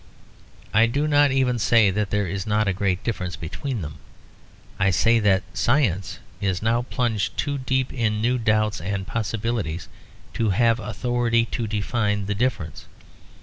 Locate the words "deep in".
7.59-8.19